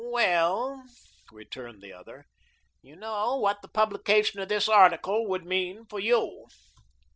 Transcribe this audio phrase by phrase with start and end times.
[0.03, 0.83] "Well,"
[1.31, 2.25] returned the other,
[2.81, 6.47] "you know what the publication of this article would mean for you."